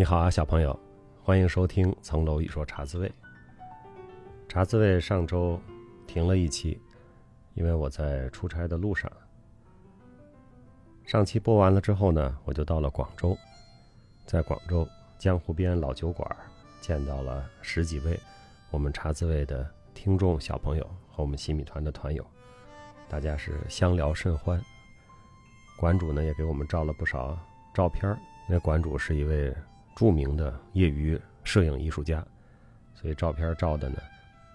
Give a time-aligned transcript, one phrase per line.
[0.00, 0.80] 你好啊，小朋友，
[1.22, 3.06] 欢迎收听《层楼一说茶滋味》。
[4.48, 5.60] 茶滋味上周
[6.06, 6.80] 停了一期，
[7.52, 9.12] 因为我在出差的路上。
[11.04, 13.36] 上期播完了之后呢，我就到了广州，
[14.24, 16.34] 在广州江湖边老酒馆
[16.80, 18.18] 见到了十几位
[18.70, 22.26] 我们茶滋味的听众小朋友和我们洗米团的团友，
[23.06, 24.58] 大家是相聊甚欢。
[25.76, 27.38] 馆主呢也给我们照了不少
[27.74, 28.10] 照片，
[28.48, 29.54] 因为馆主是一位。
[29.94, 32.24] 著名的业余摄影艺术家，
[32.94, 33.98] 所以照片照的呢，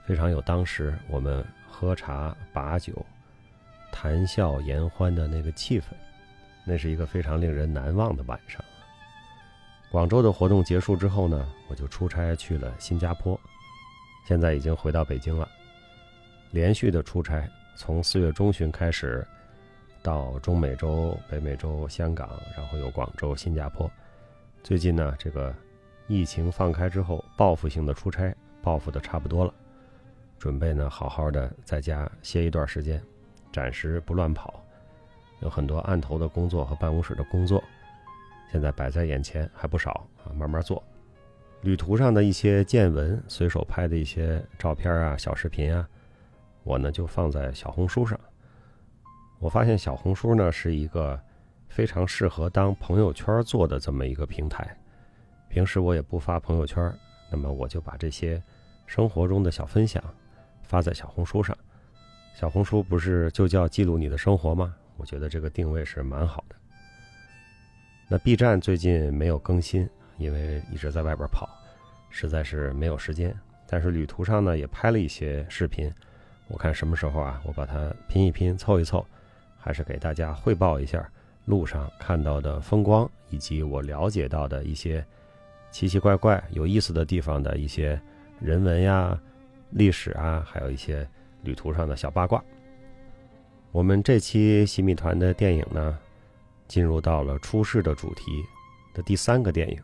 [0.06, 3.06] 非常有当时我们喝茶把酒、
[3.92, 5.86] 谈笑言欢的那个气氛。
[6.68, 8.60] 那是一个非常令人难忘的晚上。
[9.92, 13.40] 广州的活动结束之后呢，我就出差去了新加坡，
[14.28, 15.48] 现在已经回到北京了。
[16.50, 19.26] 连续的出差，从四月中旬开始，
[20.02, 23.90] 到中美洲、北美洲、香港，然后有广州、新加坡。
[24.66, 25.54] 最近呢，这个
[26.08, 29.54] 疫情放开之后，报复性的出差，报复的差不多了，
[30.40, 33.00] 准备呢好好的在家歇一段时间，
[33.54, 34.60] 暂时不乱跑，
[35.42, 37.64] 有很多案头的工作和办公室的工作，
[38.52, 40.82] 现在摆在眼前还不少啊，慢慢做。
[41.62, 45.88] 旅途上的一些见闻，随手拍的一些照片啊、小视频啊，
[46.64, 48.20] 我呢就放在小红书上。
[49.38, 51.22] 我发现小红书呢是一个。
[51.68, 54.76] 非常适合当朋友圈做的这么一个平台。
[55.50, 56.94] 平时我也不发朋友圈，
[57.32, 58.42] 那么我就把这些
[58.86, 60.04] 生活中的小分享
[60.64, 61.58] 发在小红书上。
[62.34, 64.76] 小红书不是就叫记录你的生活吗？
[64.98, 66.56] 我觉得这个定位是蛮好的。
[68.08, 71.50] 那 B 站最近没有更新，因为一直在外边跑，
[72.10, 73.36] 实在是没有时间。
[73.68, 75.92] 但是旅途上呢，也拍了一些视频。
[76.48, 79.06] 我看什么时候啊，我把它拼一拼，凑一凑，
[79.58, 81.10] 还是给大家汇报一下。
[81.46, 85.06] 路上看到的风光，以及我了解到的一些
[85.72, 88.00] 奇奇怪怪、有意思的地方的一些
[88.40, 89.20] 人文呀、
[89.72, 91.08] 历史啊，还有一些
[91.44, 92.44] 旅途上的小八卦。
[93.72, 95.98] 我们这期洗米团的电影呢，
[96.68, 98.44] 进入到了出世的主题
[98.94, 99.80] 的第三个电影，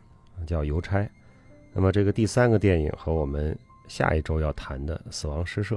[0.46, 1.00] 叫《邮差》。
[1.72, 3.56] 那么这个第三个电影和我们
[3.88, 5.76] 下一周要谈的《死亡诗社》，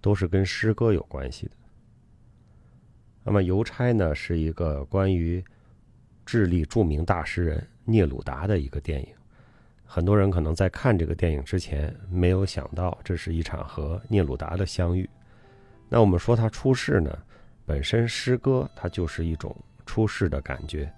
[0.00, 1.52] 都是跟诗歌有关系的。
[3.22, 5.44] 那么，邮差呢是一个关于
[6.24, 9.08] 智利著名大诗人聂鲁达的一个电影。
[9.84, 15.08] 很多人可能在看这个电影之前，没有想到这是一场和聂鲁达的相遇。
[15.88, 17.18] 那我们说他出世呢，
[17.66, 19.54] 本身诗歌它就是一种
[19.84, 20.90] 出世的感觉。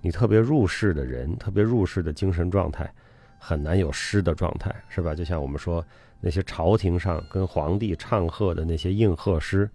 [0.00, 2.92] 你特别入世的人，特别入世的精神状态，
[3.38, 5.14] 很难有诗的状态，是吧？
[5.14, 5.82] 就像我们说
[6.20, 9.68] 那些朝廷上跟皇帝唱和的那些应和诗，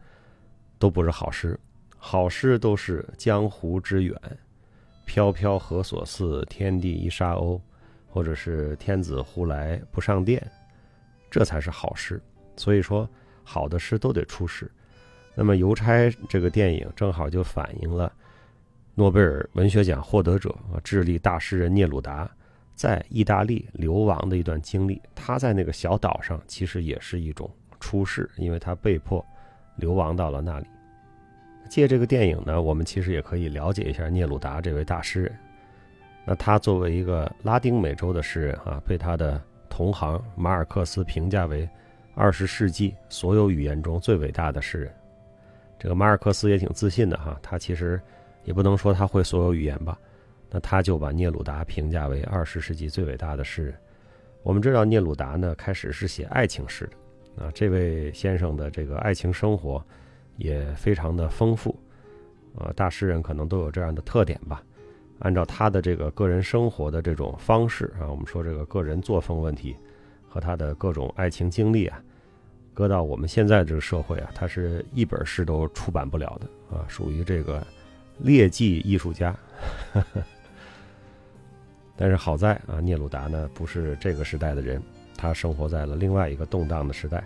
[0.78, 1.60] 都不是好诗。
[2.02, 4.16] 好诗都是江湖之远，
[5.06, 6.44] 飘飘何所似？
[6.50, 7.60] 天地一沙鸥，
[8.08, 10.42] 或者是天子呼来不上殿，
[11.30, 12.20] 这才是好诗。
[12.56, 13.08] 所以说，
[13.44, 14.72] 好的诗都得出世。
[15.36, 18.12] 那么，《邮差》这个电影正好就反映了
[18.96, 22.30] 诺贝尔文学奖获得者啊，智利大诗人聂鲁达
[22.76, 25.02] 在意大利流亡的一段经历。
[25.14, 27.50] 他在那个小岛上，其实也是一种
[27.80, 29.24] 出世，因为他被迫
[29.76, 30.66] 流亡到了那里。
[31.69, 35.38] 借这个电影呢，我们其实也可以了解一下聂鲁达这位大诗人。
[36.25, 41.69] 那他作为一个拉丁美洲的诗人啊，被他的同行马尔克斯评价为
[42.16, 44.94] 二十世纪所有语言中最伟大的诗人。
[45.78, 48.01] 这个马尔克斯也挺自信的哈，他其实
[48.44, 49.97] 也不能说他会所有语言吧，
[50.50, 53.75] 那他就把聂鲁达评价为二十世纪最伟大的诗人。
[54.44, 56.90] 我们知道聂鲁达呢，开始是写爱情诗
[57.38, 59.84] 的啊，这位先生的这个爱情生活。
[60.40, 61.78] 也非常的丰富，
[62.56, 64.64] 呃，大诗人可能都有这样的特点吧。
[65.20, 69.76] 按照他的这个个人生活的这种方式啊，我们说这个个人作风问题
[70.30, 72.02] 和他的各种爱情经历啊，
[72.74, 77.62] 搁到我们现在这个社会啊，他是一本诗都出版不了的啊，属于这个
[78.19, 79.36] 劣迹艺术家。
[81.98, 84.81] 但是好在啊，聂鲁达呢不是这个时代的人，
[85.18, 87.22] 他生活在了另外一个动荡的时代。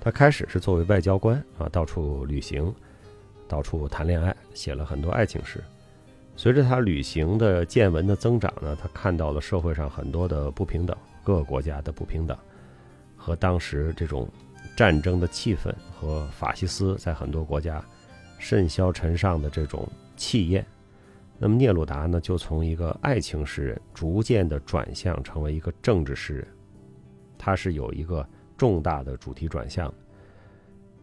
[0.00, 2.72] 他开始是作为外交官啊，到处旅行，
[3.48, 5.62] 到处谈恋爱，写了很多爱情诗。
[6.36, 12.38] 随着他旅行的见闻的增长呢，他看到了社会上很多的不平等，各个国家的不平等，
[13.16, 14.28] 和当时这种
[14.76, 17.84] 战争的气氛和法西斯在很多国家
[18.38, 19.86] 甚嚣尘上的这种
[20.16, 20.64] 气焰。
[21.38, 26.46] 那么聂鲁达呢，就从一个爱情诗人逐渐的转向成为一个政治诗人。
[27.36, 28.26] 他是有一个。
[28.58, 29.92] 重大的主题转向。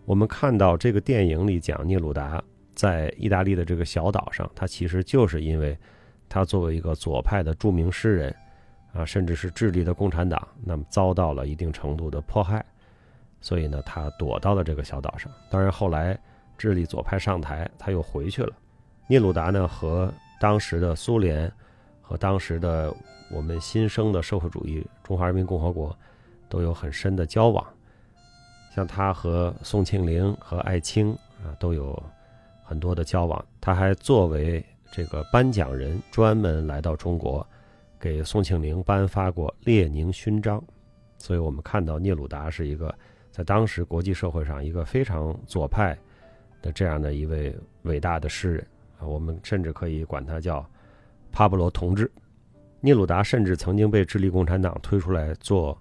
[0.05, 2.43] 我们看到这个电影里讲聂鲁达
[2.75, 5.75] 在意大利的这个小岛上，他其实就是因为
[6.29, 8.35] 他作为一个左派的著名诗人，
[8.93, 12.63] 啊，甚至是智利的共产党，那么遭到了一定程度的迫害，
[13.41, 15.31] 所以呢，他躲到了这个小岛上。
[15.49, 16.19] 当然，后来
[16.57, 18.53] 智利左派上台，他又回去了。
[19.07, 21.51] 聂鲁达呢，和当时的苏联
[22.01, 22.93] 和当时的
[23.31, 25.97] 我们新生的社会主义中华人民共和国
[26.49, 27.65] 都有很深的交往。
[28.73, 31.13] 像他和宋庆龄和艾青
[31.43, 32.01] 啊，都有
[32.63, 33.45] 很多的交往。
[33.61, 37.45] 他还作为这个颁奖人，专门来到中国，
[37.99, 40.61] 给宋庆龄颁发过列宁勋章。
[41.17, 42.93] 所以我们看到聂鲁达是一个
[43.31, 45.97] 在当时国际社会上一个非常左派
[46.61, 48.67] 的这样的一位伟大的诗人。
[48.99, 50.69] 啊，我们甚至可以管他叫
[51.31, 52.11] 帕布罗同志。
[52.81, 55.77] 聂鲁达甚至曾经被智利共产党推出来做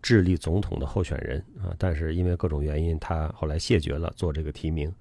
[0.00, 4.92] 智利总统的候选人啊，但是因为各种原因，他后来谢绝了做这个提名。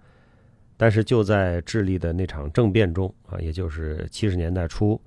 [0.75, 4.99] 但是就在智利的那场政变中啊，也就是七十年代初，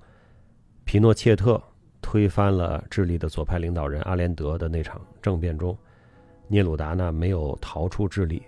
[0.83, 1.61] 皮诺切特
[2.01, 5.77] 推翻了智利的左派领导人阿连德的那场政变中，
[6.47, 8.41] 聂鲁达呢没有逃出智利。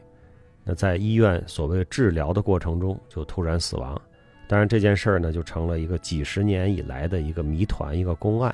[0.66, 4.01] 那在医院所谓治疗的过程中就突然死亡，
[4.48, 8.54] 当然这件事儿呢就成了一个几十年以来的一个谜团，一个公案。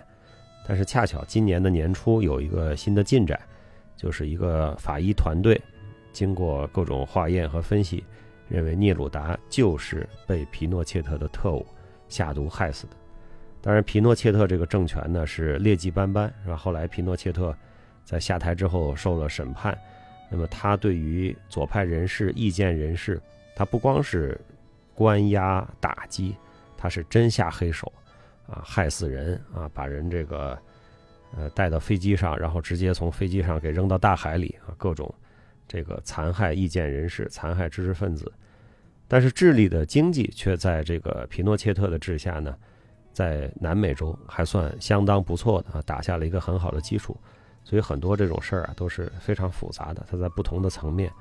[0.69, 3.39] 但是恰巧今年的年初有一个新的进展，
[3.97, 5.59] 就是一个法医团队
[6.11, 8.03] 经过各种化验和分析，
[8.47, 11.65] 认为聂鲁达就是被皮诺切特的特务
[12.07, 12.93] 下毒害死的。
[13.61, 16.55] 当然，皮诺切特这个政权呢是劣迹斑斑，是吧？
[16.55, 17.51] 后来皮诺切特
[18.05, 19.75] 在下台之后受了审判。
[20.29, 23.19] 那么他对于左派人士、意见人士，
[23.55, 24.39] 他不光是
[24.93, 26.35] 关押打击，
[26.77, 27.91] 他是真下黑手，
[28.49, 30.57] 啊，害死人啊，把人这个
[31.35, 35.13] 呃带到飞机上，然后直接从飞机上给扔到大海里啊，各种
[35.67, 38.31] 这个残害意见人士、残害知识分子。
[39.07, 42.55] 但是智利的经济却在这个皮诺切特的治下呢，
[43.11, 47.15] 在南美洲还算相当不错的啊，打下了一个很好的基础。
[47.63, 51.11] 所以很多这种事儿啊都是非常复杂的，它在不同的层面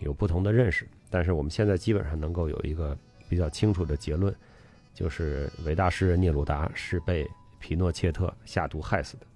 [0.00, 0.88] 有不同的认识。
[1.10, 2.96] 但是我们现在基本上能够有一个
[3.28, 4.34] 比较清楚的结论，
[4.94, 7.28] 就是伟大诗人聂鲁达是被
[7.58, 9.26] 皮诺切特下毒害死的。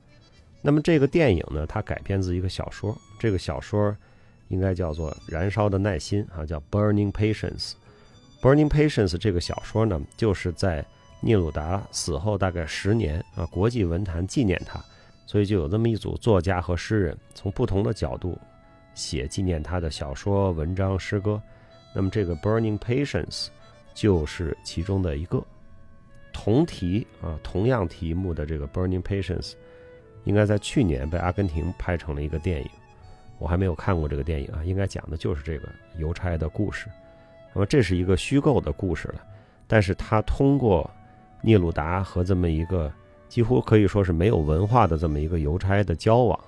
[0.62, 3.96] 那么这个电影呢，它改编自一个小说，这个小说
[4.48, 7.72] 应该叫做《燃烧的耐心》啊，叫《Burning Patience》。
[8.40, 10.84] 《Burning Patience》这个小说呢，就是在
[11.20, 14.82] 聂鲁达死后大概十年啊，国际文坛纪念他。
[15.24, 18.38] 所以就有这么一组作家和诗人，从不同的角度
[18.94, 21.40] 写纪念他的小说、文章、诗歌。
[21.92, 23.46] 那么这个《Burning Patience》
[23.96, 25.42] 就是其中的一个。
[26.32, 29.50] 同题啊，同样题目的这个《Burning Patience》，
[30.24, 32.70] 应该在去年被阿根廷拍成了一个电影。
[33.38, 36.86] 我还没有看过这个电影啊，应该讲的就是这个邮差的故事。
[37.52, 39.20] 那么这是一个虚构的故事了，
[39.66, 40.88] 但是他通过
[41.42, 42.92] 聂鲁达和这么一个。
[43.28, 46.38] 几乎可以说是没有文化的这么一个邮差的交往，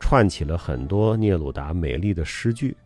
[0.00, 2.76] 串起了很多聂鲁达美丽的诗句。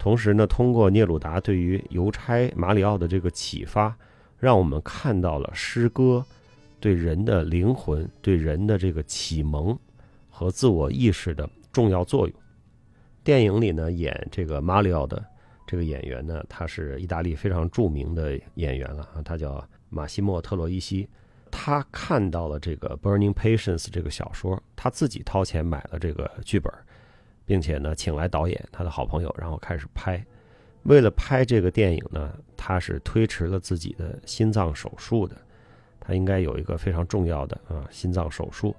[0.00, 3.94] 同时呢，通过聂鲁达对于邮差马里奥的这个启发，
[4.38, 6.24] 让我们看到了诗歌
[6.80, 9.78] 对人的灵魂、对人的这个启蒙
[10.30, 12.34] 和自我意识的重要作用。
[13.22, 15.22] 电影里呢，演这个马里奥的
[15.66, 21.06] 这个演员呢，他是意大利非常著名的演员了啊，他叫马西莫特洛伊西。
[21.50, 26.72] 他看到了这个《Burning Patience》这个小说，他自己掏钱买了这个剧本，
[27.50, 30.24] 并且呢，请来导演他的好朋友，然后开始拍。
[30.84, 35.36] 为了拍这个电影呢，他是推迟了自己的心脏手术的。
[35.98, 38.72] 他应该有一个非常重要的啊心脏手术，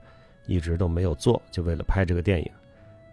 [0.48, 2.50] 一直都没有做，就为了拍这个电影。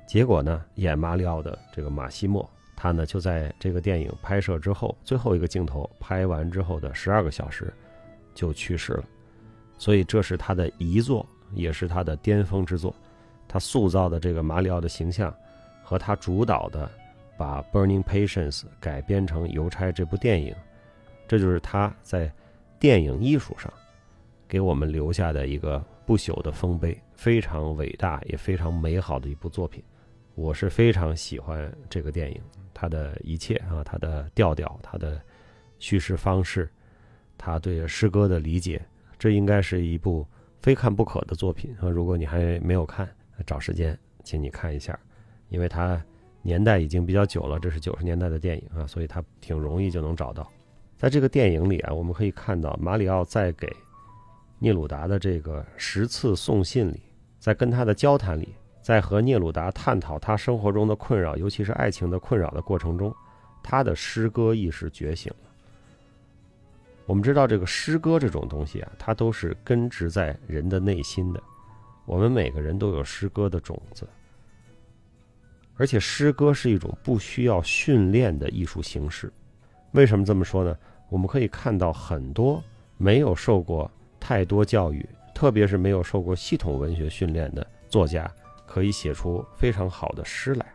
[0.07, 7.75] 结果呢，演马里奥的这个马西莫，他呢就在这个电影拍摄之后，最后一个镜头拍完之后的十二个小时
[8.33, 9.05] 就去世了。
[9.77, 12.95] 所以这是他的遗作，也是他的巅峰之作。
[13.49, 15.35] 他塑造的这个马里奥的形象，
[15.89, 16.87] 和他主导的
[17.39, 20.55] 把《Burning Patience》改编成《邮差》这部电影，
[21.27, 22.31] 这就是他在
[22.79, 23.73] 电影艺术上
[24.47, 29.83] 给我们留下的一个不朽的丰碑，非常伟大也非常美好的一部作品。
[30.35, 32.39] 我是非常喜欢这个电影，
[32.75, 35.19] 它的一切啊，它的调调，它的
[35.79, 36.71] 叙事方式，
[37.39, 38.85] 他对诗歌的理解。
[39.19, 40.27] 这应该是一部
[40.61, 41.89] 非看不可的作品啊！
[41.89, 43.09] 如果你还没有看，
[43.47, 44.99] 找时间请你看一下，
[45.49, 46.03] 因为它
[46.43, 50.51] 年代已经比较久了，这是九十年代的电影啊，所以它挺容易就能找到。
[50.97, 53.71] 在这个电影里啊，我们可以看到马里奥在给
[54.59, 57.01] 聂鲁达的这个十次送信里，
[57.39, 63.15] 在跟他的交谈里，在和聂鲁达探讨他生活中的困扰，尤其是爱情的困扰的过程中，
[63.63, 65.51] 他的诗歌意识觉醒了。
[67.07, 71.43] 我们知道这个诗歌这种东西啊，它都是根植在人的内心的。
[72.05, 74.07] 我们每个人都有诗歌的种子，
[75.79, 79.33] 而且诗歌是一种不需要训练的艺术形式。
[79.93, 80.77] 为什么这么说呢？
[81.09, 82.63] 我们可以看到很多
[82.99, 88.31] 没有受过太多教育，特别是没有受过系统文学训练的作家，
[88.67, 90.67] 可以写出非常好的诗来，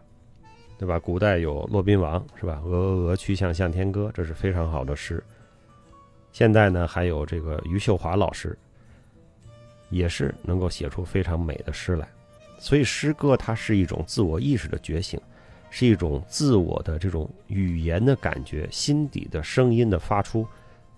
[0.79, 0.97] 对吧？
[0.97, 2.59] 古代有骆宾王，是吧？
[2.65, 5.23] 鹅鹅鹅，曲项向天歌，这是非常好的诗。
[6.31, 8.57] 现在呢，还有这个余秀华老师。
[9.89, 12.07] 也是能够写出非常美的诗来，
[12.63, 15.19] 所以诗歌它是一种自我意识的觉醒，
[15.69, 20.47] 是一种自我的这种语言的感觉、心底的声音的发出，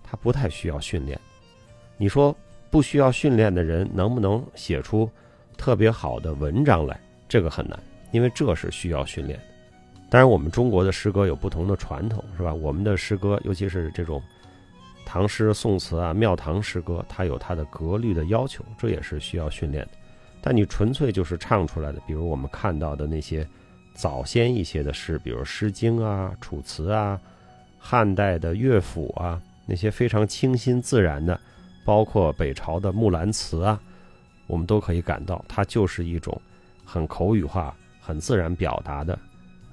[0.00, 1.20] 它不太需要训练。
[1.96, 2.32] 你说
[2.70, 5.10] 不需要训练的人能不能写出
[5.56, 7.00] 特别好的文章来？
[7.28, 7.76] 这个很难，
[8.12, 9.44] 因为这是需要训练的。
[10.08, 12.54] 当然，我们中国的诗歌有不同的传统，是吧？
[12.54, 14.22] 我们的诗歌，尤其是这种。
[15.04, 19.90] 唐诗宋词啊，庙堂诗歌，它有它的格律的要求，这也是需要训练的。
[20.46, 23.44] 但你纯粹就是唱出来的，比如我们看到的那些
[23.94, 27.20] 早先一些的诗，比如《诗经》啊、《楚辞》啊、
[27.80, 31.40] 汉代的乐府啊，那些非常清新自然的，
[31.84, 33.82] 包括北朝的《木兰辞》啊，
[34.46, 36.40] 我们都可以感到，它就是一种
[36.84, 39.18] 很口语化、很自然表达的、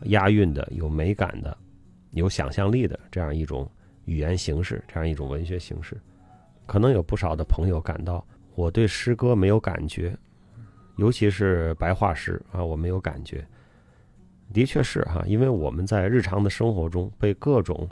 [0.06, 1.56] 押韵的、有美感的、
[2.14, 3.70] 有想象力的这样一种。
[4.06, 5.96] 语言形式这样一种文学形式，
[6.66, 8.22] 可能有不少的朋友感到
[8.54, 10.14] 我对诗歌没有感觉，
[10.96, 13.46] 尤其是白话诗啊，我没有感觉。
[14.52, 17.90] 的确是哈，因为我们在日常的生活中被各种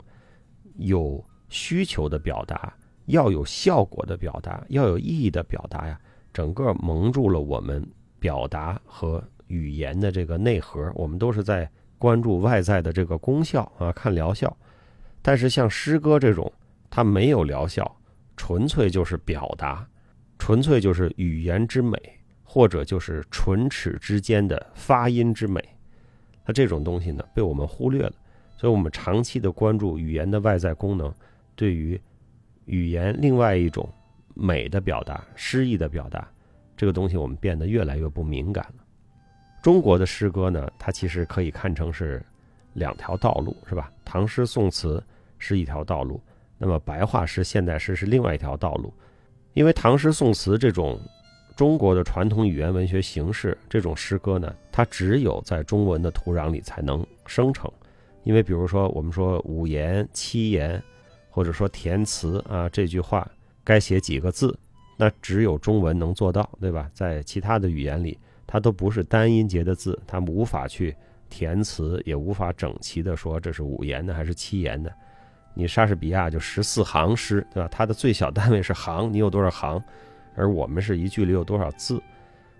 [0.76, 2.72] 有需求的表达、
[3.06, 6.00] 要有效果的表达、要有意义的表达呀，
[6.32, 7.84] 整个蒙住了我们
[8.20, 10.92] 表达和语言的这个内核。
[10.94, 11.68] 我们都是在
[11.98, 14.56] 关注外在的这个功效啊，看疗效。
[15.20, 16.52] 但是像诗歌这种，
[16.90, 17.96] 它没有疗效，
[18.36, 19.84] 纯粹就是表达，
[20.38, 21.98] 纯粹就是语言之美，
[22.52, 25.66] 或者就是唇齿之间的发音之美。
[26.44, 28.12] 它这种东西呢，被我们忽略了。
[28.58, 31.10] 所以我们长期的关注语言的外在功能，
[31.56, 31.98] 对于
[32.66, 33.88] 语言另外一种
[34.34, 36.28] 美的表达、诗意的表达，
[36.76, 38.84] 这个东西我们变得越来越不敏感了。
[39.62, 42.22] 中国的诗歌呢，它其实可以看成是
[42.74, 43.90] 两条道路，是吧？
[44.04, 45.02] 唐诗宋词。
[45.44, 46.22] 是一条道路，
[46.56, 48.94] 那么白话诗、现代诗是另外一条道路，
[49.54, 51.00] 因为唐诗宋词这种
[51.56, 57.70] 中国的传统语言文学形式，这种诗歌呢，它只有在中文的土壤里才能生成。
[58.24, 60.82] 因为比如说我们说五言、七言，
[61.28, 63.28] 或者说填词啊，这句话
[63.64, 64.56] 该写几个字，
[64.96, 66.88] 那只有中文能做到，对吧？
[66.94, 70.94] 在其他的语言里，它都不是单音节的字，它无法去
[71.28, 74.92] 填词，也无法整齐的说这是五言的还是七言的。
[75.54, 77.68] 你莎士比亚就十四行诗，对吧？
[77.70, 79.82] 它的最小单位是行，你有多少行？
[80.34, 82.02] 而我们是一句里有多少字？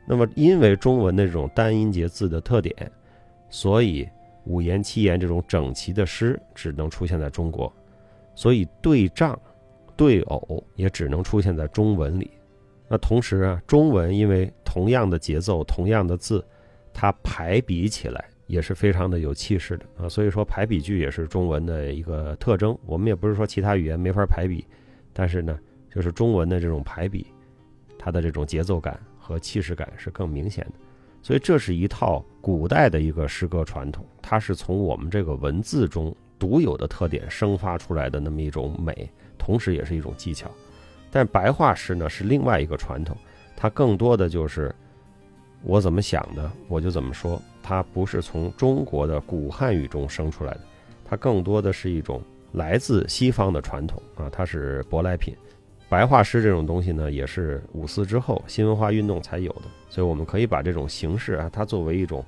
[0.06, 2.74] 那么，因为中文的这种单音节字的特点，
[3.48, 4.08] 所以
[4.44, 7.72] 五言七言这种整齐的诗只能出现在中国，
[8.34, 9.38] 所以对仗、
[9.96, 12.30] 对偶也只能出现在中文里。
[12.88, 16.44] 那同时啊，中文因为同样的节奏、同样的字，
[16.92, 18.24] 它排比起来。
[18.48, 22.76] 也是非常的有气势的啊，所以说排比句也是中文的一个特征。
[22.84, 24.66] 我们也不是说其他语言没法排比，
[25.14, 25.58] 但是呢，
[25.90, 27.26] 就是中文的这种排比，
[28.02, 30.72] 它的这种节奏感和气势感是更明显的。
[31.22, 40.50] 所以这是一套古代的一个诗歌传统，它是从我们这个文字中独有的特点生发出来的那么一种美，同时也是一种技巧。
[41.12, 43.16] 但白话诗呢是另外一个传统，
[43.56, 44.74] 它更多的就是
[45.62, 47.40] 我怎么想的我就怎么说。
[47.62, 50.60] 它不是从中国的古汉语中生出来的，
[51.04, 55.36] 它更多的是一种来自西方的传统啊，它是舶来品。
[55.92, 62.24] 白话诗这种东西呢，也是五四之后新文化运动才有的，所以我们可以把这种形式啊，它作为一种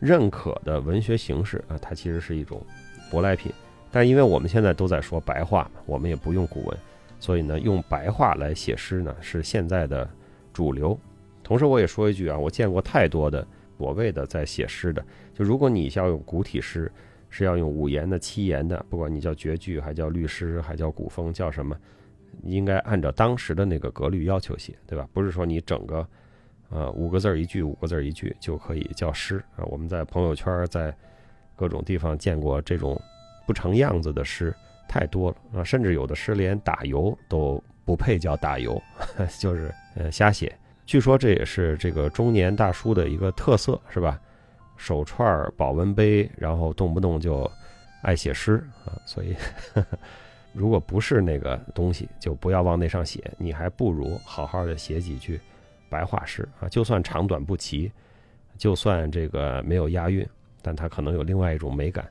[0.00, 2.64] 认可的文学形式啊，它其实是一种
[3.10, 3.52] 舶来品。
[3.90, 6.78] 但因为我们现在都在说白话，我们也不用古文，
[7.20, 10.08] 所以呢，用白话来写诗呢是现在的
[10.50, 10.98] 主流。
[11.42, 13.46] 同时我也说一句啊，我见过太多的。
[13.76, 15.04] 所谓的在写诗的，
[15.34, 16.90] 就如果你要用古体诗，
[17.28, 21.76] 是要用五言的、七言的，不管你叫绝句，还叫律诗，还叫古风，叫什么，
[22.44, 25.08] 应该按照当时的那个格律要求写，对吧？
[25.12, 26.06] 不是说你整个，
[26.70, 29.64] 呃，五个字儿一句，五个字儿一句就可以叫诗啊。
[29.64, 30.94] 我们在朋友圈，在
[31.56, 33.00] 各种地方见过这种
[33.46, 34.54] 不成样子的诗
[34.88, 38.80] 太多了啊，甚至有的诗连打油都不配叫打油，
[39.38, 40.56] 就是呃瞎写。
[40.84, 44.20] 据说这也是这个中年大叔的一个特色，是吧？
[44.76, 47.48] 手串、保温杯，然后动不动就
[48.02, 48.98] 爱写诗啊。
[49.06, 49.36] 所以，
[50.52, 53.32] 如果不是那个东西，就不要往那上写。
[53.38, 55.40] 你还不如好好的写几句
[55.88, 57.90] 白话诗啊，就算长短不齐，
[58.56, 60.26] 就算这个没有押韵，
[60.60, 62.08] 但它可能有另外一种美感。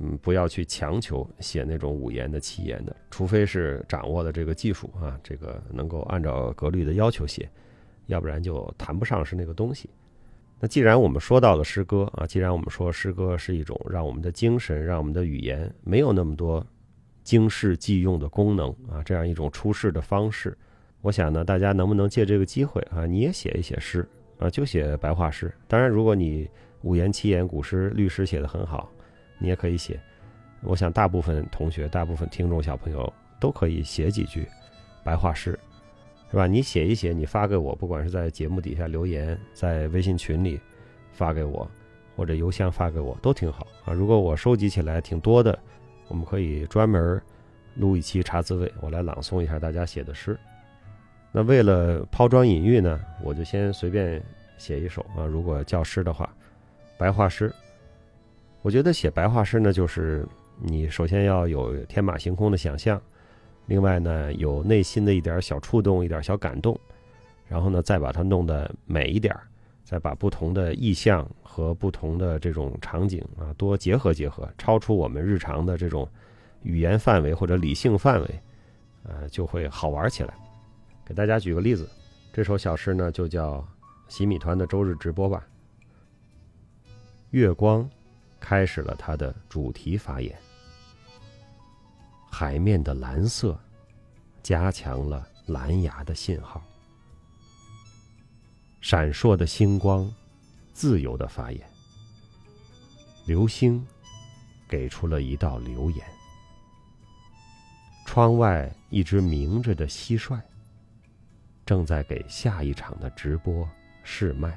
[0.00, 7.46] 嗯，不要去强求写那种五言的、七言的，除非是掌握的这个技术啊，这个能够按照格律的要求写，
[8.06, 9.90] 要不然就谈不上是那个东西。
[10.58, 16.66] 那既然我们说到了诗歌啊，既然我们说诗歌是一种让我们的精神、让我们的语言没有那么多
[17.22, 20.56] 经世济用的功能啊，这样一种出世的方式。
[21.00, 25.52] 我想呢，大家能不能借这个机会啊，你也写一写诗啊，就写白话诗。
[25.66, 26.48] 当然，如果你
[26.82, 28.88] 五言七言古诗、律诗写得很好，
[29.38, 30.00] 你也可以写。
[30.62, 34.46] 我想，大部分同学、大部分听众小朋友都可以写几句
[35.02, 35.58] 白话诗，
[36.30, 36.46] 是吧？
[36.46, 40.60] 你写一写，你发给我，不管是在节目底下留言，在微信群里
[41.10, 41.68] 发给我，
[42.14, 43.92] 或者邮箱发给我，都挺好啊。
[43.92, 45.58] 如果我收集起来挺多的，
[46.12, 47.18] 我们可以专门
[47.76, 50.38] 录一期茶滋味，我来朗诵一下大家写的诗。
[51.32, 54.22] 那为了抛砖引玉呢，我就先随便
[54.58, 55.24] 写一首啊。
[55.24, 56.30] 如果叫诗的话，
[56.98, 57.50] 白话诗。
[58.60, 60.28] 我觉得写白话诗呢，就是
[60.60, 63.00] 你首先要有天马行空的想象，
[63.64, 66.78] 另外呢，有内心的一点小触动、一点小感动，
[67.48, 69.34] 然后呢，再把它弄得美一点，
[69.92, 76.08] 再把不同的意象和不同的这种场景啊多结合结合，超出我们日常的这种
[76.62, 78.40] 语言范围或者理性范围，
[79.02, 80.32] 呃，就会好玩起来。
[81.04, 81.86] 给大家举个例子，
[82.32, 83.62] 这首小诗呢就叫
[84.08, 85.46] 洗米团的周日直播吧。
[87.28, 87.86] 月光
[88.40, 90.34] 开始了它的主题发言，
[92.30, 93.60] 海面的蓝色
[94.42, 96.62] 加强了蓝牙的信号，
[98.82, 100.12] 闪烁的星光
[100.74, 101.60] 自由的发言，
[103.24, 103.86] 流星
[104.68, 106.04] 给出了一道留言，
[108.04, 110.38] 窗外一只鸣着的蟋蟀。
[111.64, 113.66] 正在给下一场的直播
[114.02, 114.52] 试麦。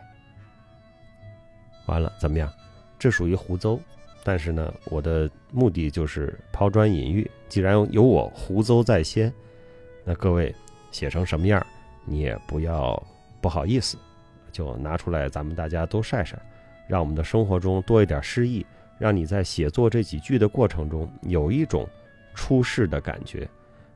[1.85, 2.51] 完了，怎么样？
[2.97, 3.79] 这属于胡诌，
[4.23, 7.29] 但是呢，我的目的就是抛砖引玉。
[7.47, 9.31] 既然有我胡诌在先，
[10.03, 10.53] 那各位
[10.91, 11.63] 写成什么样，
[12.05, 13.01] 你也不要
[13.39, 13.95] 不好意思，
[14.55, 16.41] 就拿出来，咱们大家都晒晒，
[16.87, 18.65] 让我们的生活中多一点诗意，
[18.97, 21.85] 让你在写作这几句的过程中有一种
[22.33, 23.45] 出世的感觉，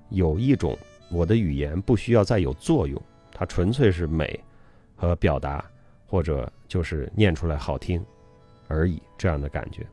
[0.09, 0.77] 有一种。
[1.11, 4.39] 我的语言不需要再有作用，它纯粹是美
[4.95, 5.65] 和表达，
[6.05, 8.05] 或者就是念出来好听
[8.67, 9.87] 而已，这样的感觉，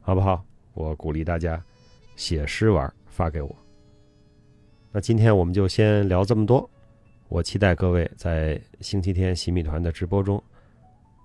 [0.00, 0.42] 好不好？
[0.72, 1.62] 我鼓励大家
[2.14, 3.54] 写诗玩发给我。
[4.90, 6.70] 那今天我们就先聊这么多，
[7.28, 10.42] 我期待各位在星期天洗米团的直播中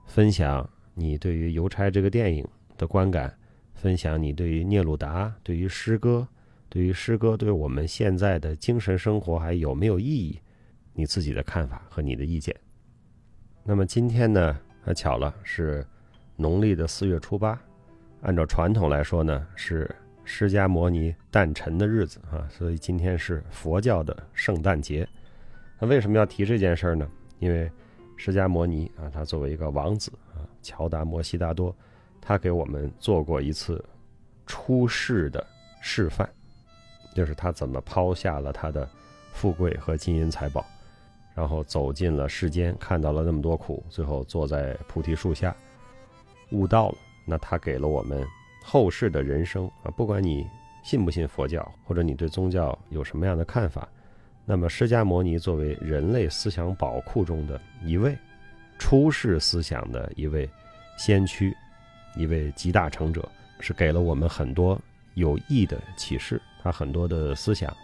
[0.08, 3.32] 分享你对于《邮差》这个电影的观感，
[3.76, 6.28] 分享你对于聂鲁达、对于诗歌。
[6.70, 10.40] 对于诗歌，对我们现在的精神生活还有没有意义？
[10.94, 12.56] 你自己的看法和你的意见。
[13.64, 15.86] 那么今天呢，还巧了，是
[16.38, 17.62] 农历的四月初八，
[18.22, 25.06] 按照传统来说呢，是释迦摩尼诞辰的日子啊，所以今天是佛教的圣诞节。
[25.82, 27.10] 那为什么要提这件事儿呢？
[27.39, 27.70] 因为
[28.15, 31.76] 释迦摩尼啊，他作为一个王子啊，乔达摩悉达多，
[32.22, 33.84] 他给我们做过一次
[34.46, 35.44] 出世的
[35.82, 36.30] 示范。
[37.15, 38.88] 就是他怎么抛下了他的
[39.34, 40.63] 富贵和金银财宝，
[41.36, 45.54] 然后走进了世间，看到了那么多苦，最后坐在菩提树下
[46.52, 46.96] 悟道了。
[47.26, 48.26] 那他给了我们
[48.63, 50.48] 后世的人生啊，不管你
[50.84, 53.89] 信不信佛教，或者你对宗教有什么样的看法，
[54.46, 58.18] 那么释迦牟尼作为人类思想宝库中的一位
[58.78, 60.50] 出世思想的一位
[60.98, 61.56] 先驱，
[62.16, 63.28] 一位集大成者，
[63.60, 64.80] 是给了我们很多
[65.14, 66.42] 有益的启示。
[66.64, 67.76] 他很多的思想，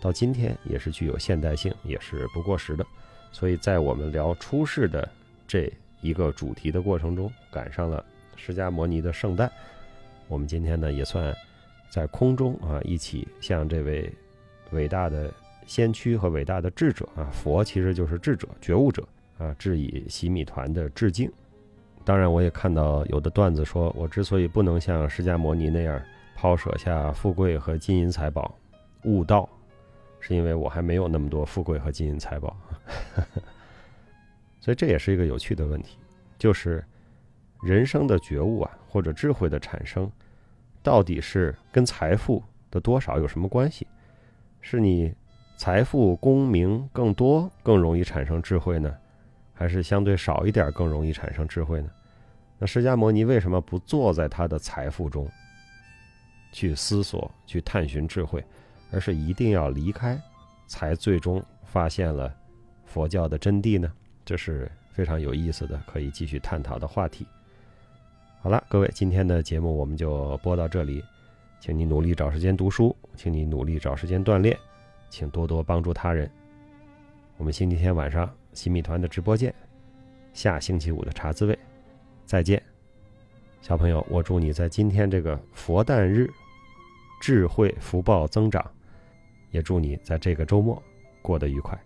[0.00, 2.86] 到今天也是具有现代性，也是不过时的。
[3.32, 5.08] 所以在我们聊出世的
[5.46, 8.04] 这一个主题的过程中，赶上了
[8.36, 9.50] 释迦摩尼的圣诞。
[10.28, 11.34] 我们今天呢，也算
[11.88, 14.12] 在空中啊，一起向这位
[14.70, 15.32] 伟大的
[15.66, 19.06] 先驱和伟大的智者啊，佛其实就是智者、觉悟者
[19.38, 21.30] 啊，致以洗米团的致敬。
[22.04, 26.00] 当然，我也看到有的段子说，我之所以不能像释迦牟尼那样。
[26.36, 28.56] 抛舍下富贵和金银财宝，
[29.04, 29.46] 悟道，
[30.20, 32.56] 是因为我还没有那么多富贵和金银财宝，
[34.58, 35.98] 所以这也是一个有趣的问题，
[36.38, 36.82] 就是
[37.62, 40.10] 人生的觉悟啊，或者智慧的产生，
[40.82, 43.86] 到底是跟财富的多少有什么关系？
[44.62, 45.12] 是你
[45.60, 48.96] 财富功名更多更容易产生智慧呢，
[49.52, 51.90] 还是相对少一点更容易产生智慧呢？
[52.58, 55.28] 那释迦牟尼为什么不坐在他的财富中？
[56.50, 58.42] 去思索、去探寻智慧，
[58.90, 60.18] 而是一定要离开，
[60.66, 62.34] 才最终发现了
[62.86, 63.92] 佛教的真谛呢？
[64.24, 67.26] 这是非常有意思的，可以继续探讨的话题。
[68.40, 71.04] 好了，各位，今天的节目我们就播到这里，
[71.60, 74.58] 请你努力找时间读书，请你努力找时间锻炼，
[75.10, 76.30] 请多多帮助他人。
[77.36, 79.54] 我们星期天晚上新密团的直播见，
[80.32, 81.58] 下星期五的茶滋味，
[82.24, 82.62] 再见。
[83.60, 86.30] 小朋友，我祝你在今天这个佛诞日，
[87.20, 88.64] 智慧福报增长，
[89.50, 90.82] 也祝你在这个周末
[91.20, 91.78] 过得愉快。